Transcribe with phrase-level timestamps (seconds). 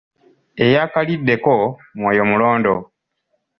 [0.65, 1.53] Eyaakaliddeko,
[1.93, 2.75] omwoyo mulondo.